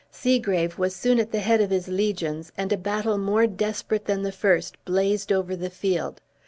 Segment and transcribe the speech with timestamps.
[0.11, 4.23] Segrave was soon at the head of his legions, and a battle more desperate than
[4.23, 6.19] the first blazed over the field.